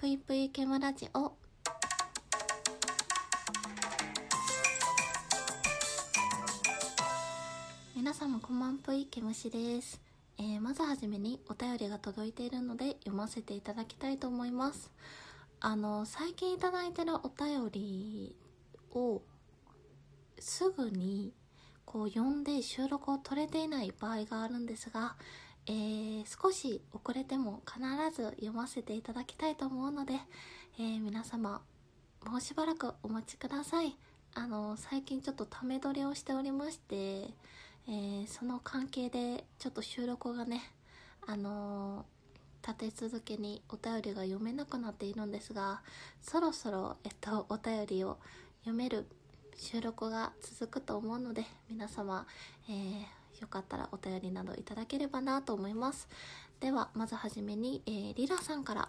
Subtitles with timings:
[0.00, 1.32] ぷいぷいけむラジオ
[7.94, 10.00] 皆さんもこんばんぷいけむしです、
[10.38, 14.90] えーまずはじめにお便りが届いているので読ませていただきたいと思います。
[15.60, 18.34] あの最近いただいてるお便り
[18.94, 19.20] を
[20.38, 21.34] すぐに
[21.84, 25.16] こう読んで収録を取れていない場合があるんですが、
[25.66, 26.10] えー
[26.42, 27.80] 少し遅れても必
[28.14, 30.14] ず読ませていただきたいと思うので、
[30.78, 31.62] えー皆様
[32.26, 33.96] もうしばらくお待ちください。
[34.34, 40.62] あの最近ちょっとため撮りをしておりまして、えーその関係でちょっと収録がね
[41.26, 42.04] あの
[42.62, 45.80] 立て続けにお便りが読めなくなっているんですが
[46.20, 48.18] そろそろ、えっと、お便りを
[48.60, 49.06] 読める
[49.56, 52.26] 収録が続くと思うので皆様、
[52.68, 56.08] えーよかったらお便りなどいただければなと思います。
[56.60, 58.88] ではまずはじめに、えーリラさんから。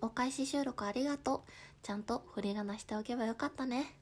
[0.00, 1.50] お返し収録ありがとう。
[1.82, 3.96] ちゃんと振り仮名しておけばよかったね。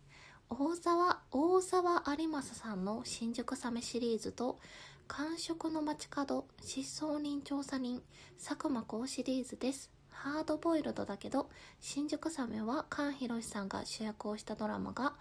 [0.49, 4.59] 大沢大沢有正さんの新宿サメシリーズと
[5.09, 8.03] 完食の街角失踪人調査人
[8.39, 9.91] 佐久間公シリーズです。
[10.11, 11.49] ハードボイルドだけど
[11.81, 15.15] 新宿サメは菅博さんが主役をしたドラマが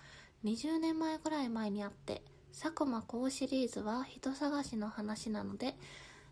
[0.44, 2.24] 20年前ぐらい前にあって
[2.58, 5.76] 佐久間公シリーズは人探しの話なので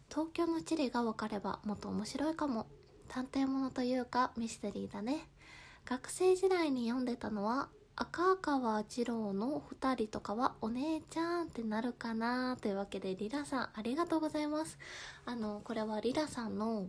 [0.09, 2.65] 東京の地理が分かればもっと面白いかも。
[3.09, 5.27] 探偵ものというかミステリーだね。
[5.85, 14.79] 学生時代に読んでたのは赤川次郎の2人とかはお姉ちゃんってなるかなというわけでリラさんありがとうございます。
[15.25, 16.87] あのこれはリラさんの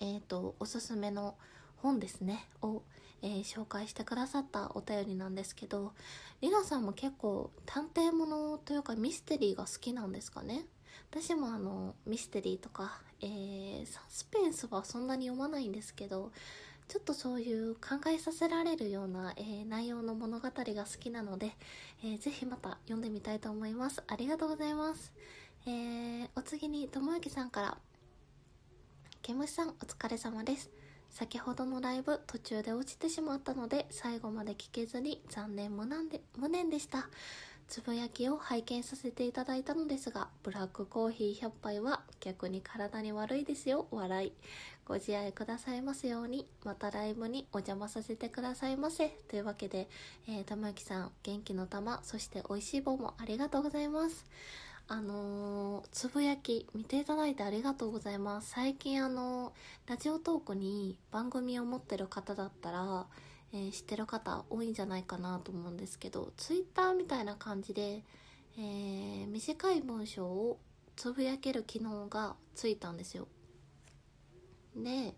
[0.00, 1.36] えっ、とおすすめの
[1.76, 2.48] 本ですね。
[2.62, 2.82] を、
[3.22, 5.92] えー紹介してくださったお便りなんですけど
[6.40, 10.66] リラさんも結構探偵ものというかミステリーが好きなんですかね？
[11.10, 16.32] 私もあのミステリーとか、えーサスペンスはそんなに読まないんですけど
[16.88, 21.52] ちょっとそういう考えさせられるような、えー内容の物語が好きなので、
[22.02, 24.02] えーぜひまた読んでみたいと思います。
[24.06, 25.12] ありがとうございます、
[25.66, 27.78] えーお次にともゆきさんから。
[29.22, 30.68] ケムシさんお疲れ様です。
[31.12, 37.08] 先ほどのライブ途中で落ちてしまったので最後まで聞けずに残念無難で無念でした。
[37.68, 43.86] つぶやきを拝見させていただいたのですがブラックコーヒー100杯は逆に体に悪いですよ。
[43.90, 44.32] 笑い。
[44.84, 46.46] ご自愛くださいますように。
[46.64, 49.08] またライブにお邪魔させてくださいませ。
[49.28, 49.88] というわけで、
[50.28, 54.24] えー、玉木さん元気の玉そして美味しい棒もありがとうございます。
[54.88, 58.50] あのーつぶやき見ていただいてありがとうございます。
[58.50, 63.06] 最近あのーラジオトークに番組を持ってる方だったら、
[63.52, 68.02] えー知ってる方多いんじゃないかなと思うんですけどツイッターみたいな感じで、
[68.58, 70.58] えー短い文章を
[70.96, 73.28] つぶやける機能がついたんですよ。
[74.76, 75.14] で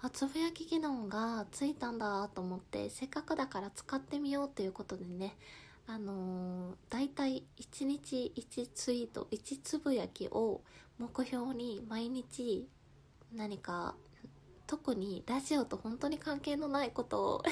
[0.00, 5.36] あつぶやき機能がついたんだと思ってせっかくだから使ってみようということでね
[5.86, 10.60] あのー、大体1日1ツイート1つぶやきを
[10.98, 12.66] 目標に毎日
[13.34, 13.94] 何か
[14.66, 17.42] 特にラジオと本当に関係のないことを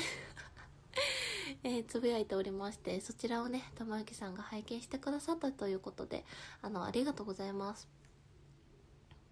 [1.65, 6.25] えーつぶやいておりましてそちらをね玉ゆきさんが拝見してくださったということで
[6.63, 7.89] あのありがとうございます。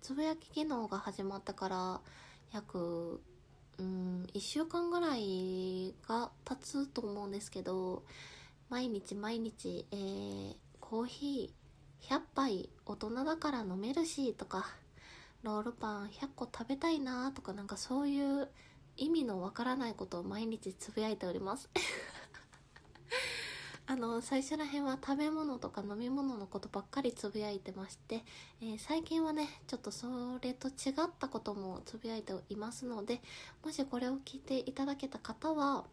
[0.01, 2.01] つぶやき機能が始まってから
[2.53, 3.21] 約
[3.79, 8.03] うん1週間ぐらいが経つと思うんですけど
[8.71, 14.65] 毎日毎日、えーコーヒー100杯大人だから飲めるしとか
[15.43, 18.49] ロールパン100個食べたいなとかなんかそういう
[18.97, 21.69] 意味のわからないことを毎日つぶやいております。
[23.87, 28.25] あの最初らへんは食べ物とか飲み物のことばっかりつぶやいてまして、
[28.63, 33.21] えー最近はねちょっとそれと違ったこともつぶやいていますので
[33.63, 35.85] もしこれを聞いていただけた方は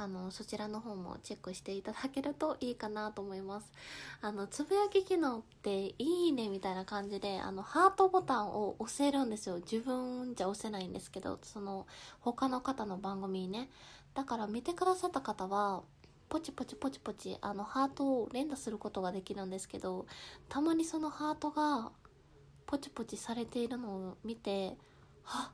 [0.00, 3.70] あのそちらの方もチェックしていただけるといいかなと思います。
[4.22, 9.56] あのつぶやき機能っていいねみたいな感じであのハートボタンを押せるんですよ。
[9.56, 11.86] 自分じゃ押せないんですけどその
[12.20, 13.68] 他の方の番組にね。
[14.14, 15.82] だから見てくださった方は
[16.30, 20.06] ポチポチポチポチあのハートを連打することができるんですけど
[20.48, 21.92] たまにそのハートが
[22.66, 24.76] ポチポチされているのを見て
[25.26, 25.52] あ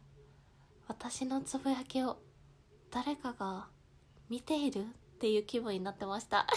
[0.86, 2.18] 私のつぶやきを
[2.90, 3.66] 誰かが
[4.28, 4.84] 見ているっ
[5.18, 6.46] ていう気分になってました。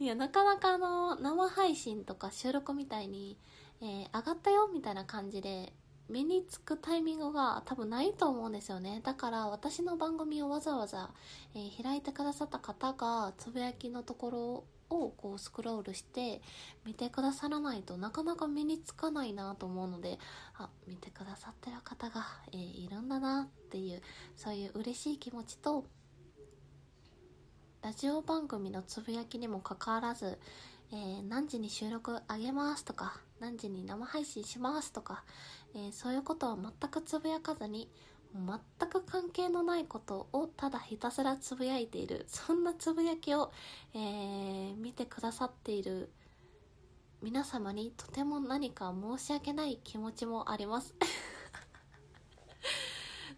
[0.00, 3.36] いやなかなかあの生配信とか収録みたいに、
[3.80, 5.72] えー上がったよみたいな感じで
[6.08, 9.00] 目につくタイミングが多分ないと思うんですよね。
[9.02, 11.10] だから私の番組をわざわざ、
[11.54, 16.40] えー開いてくださった方がつぶやきのところをこうスクロールして
[16.84, 20.18] 見てくださらないとなかなか身につかないなと思うので
[20.54, 23.48] あ見てくださってる方が、えー、いるんだな。
[23.68, 24.00] っていう
[24.34, 25.84] そういう嬉しい気持ちと
[27.82, 30.38] ラジオ番組のつぶやきにもかかわらず、
[30.90, 35.22] えー、何時に収録あげますとか何時に生配信しますとか、
[35.74, 37.90] えー、そういうことは全くつぶやかずに
[38.34, 43.52] 全く関係のないことをただひたすらつぶやいているそんなつぶやきを、
[43.94, 46.10] えー、見てくださっている
[47.22, 50.94] 皆様にとても何か申し訳ない気持ちもあります。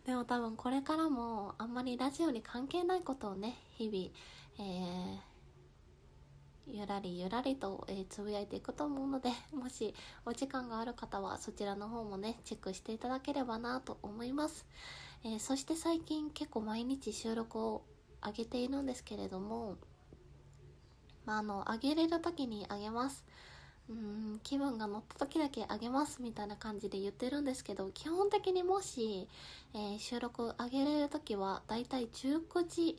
[0.06, 5.30] でも多分これからもあんまりラジオに関係ないことをね日々、えー
[6.72, 9.92] ゆらりゆらりと、えー、つぶやいていくと思うのでもし
[10.24, 14.66] お時間がある方はそちらの方もねチェックしていただければなと思います、
[15.24, 17.82] えー、そして最近結構毎日収録を
[18.24, 19.78] 上げているんですけれども
[21.24, 23.24] まああの上げれる時に上げます。
[23.90, 29.26] うん気分が乗った時だけあげますみたいな感じで言ってるんですけど基本的にもし、
[29.74, 32.96] えー、収録上げれる時はだいたい19時、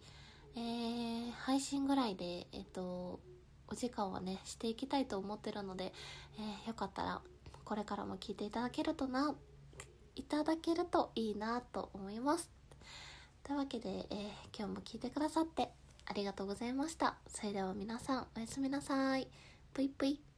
[0.56, 3.20] えー、配信ぐらいでえっ、と
[3.70, 5.94] お時間はねしていきたいと思ってるので、
[6.38, 7.22] えー、よかったら
[7.64, 9.34] これからも聞いていただけるとな
[10.18, 12.50] いただけるといいなと思います。
[13.44, 14.28] というわけで、えー、
[14.58, 15.70] 今日も聞いてくださって
[16.06, 17.16] ありがとうございました。
[17.28, 19.28] それでは皆さんおやすみなさい。
[19.74, 20.31] ぷいぷい。